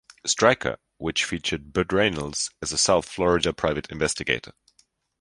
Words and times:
Stryker, 0.25 0.77
which 0.97 1.23
featured 1.25 1.73
Burt 1.73 1.93
Reynolds 1.93 2.49
as 2.59 2.71
a 2.71 2.77
South 2.79 3.07
Florida 3.07 3.53
private 3.53 3.85
investigator. 3.91 4.53